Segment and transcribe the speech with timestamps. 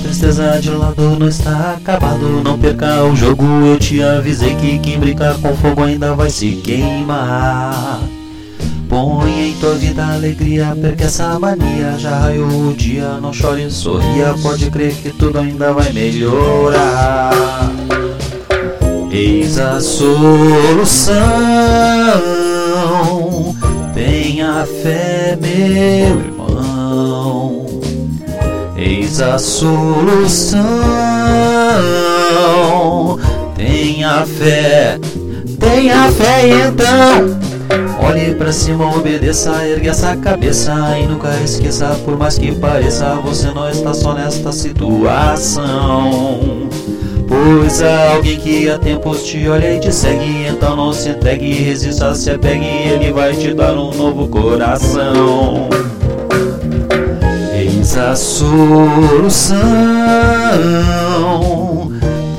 [0.00, 2.42] tristeza de lado não está acabado.
[2.42, 6.52] Não perca o jogo, eu te avisei que quem brinca com fogo ainda vai se
[6.56, 8.00] queimar.
[8.88, 11.96] Põe em tua vida alegria, perca essa mania.
[11.98, 14.34] Já raiou o dia, não chore, sorria.
[14.42, 17.32] Pode crer que tudo ainda vai melhorar.
[19.10, 21.14] Eis a solução.
[23.94, 27.61] Tenha fé, meu irmão.
[28.84, 30.58] Eis a solução.
[33.54, 34.98] Tenha fé,
[35.60, 37.38] tenha fé então.
[38.04, 43.52] Olhe pra cima, obedeça, ergue essa cabeça e nunca esqueça, por mais que pareça, você
[43.52, 46.40] não está só nesta situação.
[47.28, 51.52] Pois há alguém que há tempos te olha e te segue, então não se entregue,
[51.52, 55.68] resista, se apegue, ele vai te dar um novo coração.
[57.92, 59.58] Eis a solução.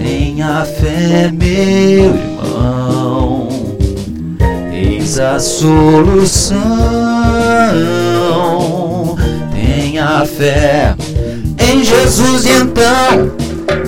[0.00, 3.48] Tenha fé, meu irmão.
[4.72, 6.60] Eis a solução.
[9.52, 10.94] Tenha fé
[11.58, 13.32] em Jesus e então.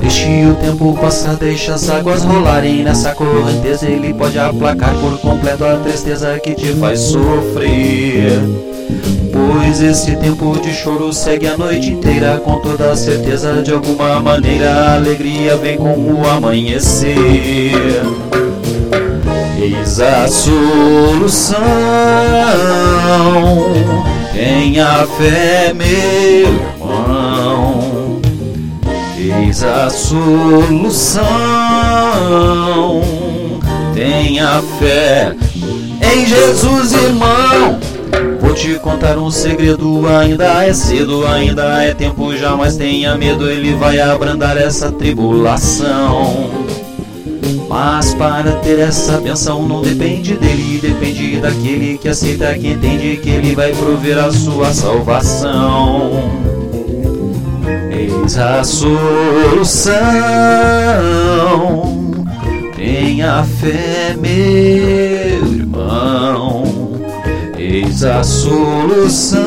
[0.00, 3.86] Deixe o tempo passar, deixa as águas rolarem nessa correnteza.
[3.86, 8.40] Ele pode aplacar por completo a tristeza que te faz sofrer.
[9.34, 14.70] Pois esse tempo de choro segue a noite inteira Com toda certeza de alguma maneira
[14.70, 17.16] A alegria vem com o amanhecer.
[19.58, 21.58] Eis a solução
[24.32, 25.88] Tenha fé, meu
[26.78, 28.20] irmão.
[29.18, 31.24] Eis a solução
[33.92, 35.34] Tenha fé
[36.00, 37.83] em Jesus, irmão
[38.54, 43.74] Vou te contar um segredo, ainda é cedo, ainda é tempo, jamais tenha medo, ele
[43.74, 46.50] vai abrandar essa tribulação.
[47.68, 53.28] Mas para ter essa benção não depende dele, depende daquele que aceita, que entende que
[53.28, 56.12] ele vai prover a sua salvação.
[57.90, 59.94] Eis a solução,
[62.76, 66.63] tenha fé, meu irmão.
[67.74, 69.42] Eis a solução.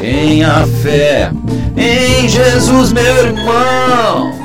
[0.00, 1.30] Tenha fé
[1.76, 4.37] em Jesus, meu irmão.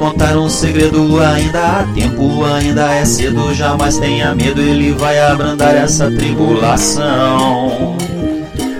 [0.00, 5.76] Contar um segredo, ainda há tempo, ainda é cedo, jamais tenha medo, ele vai abrandar
[5.76, 7.98] essa tribulação.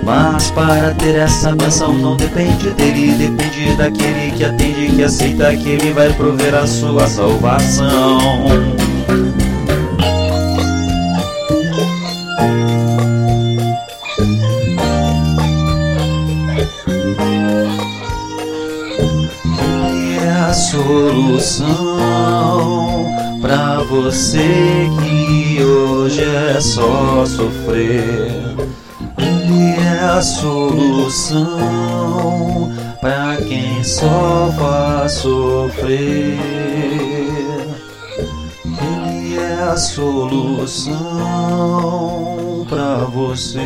[0.03, 5.69] Mas para ter essa benção não depende dele, depende daquele que atende, que aceita que
[5.69, 8.47] ele vai prover a sua salvação.
[21.39, 23.07] Solução
[23.41, 28.57] pra você que hoje é só sofrer.
[29.17, 31.49] Ele é a solução
[33.01, 36.39] pra quem só faz sofrer.
[38.65, 40.97] Ele é a solução
[42.69, 43.61] pra você.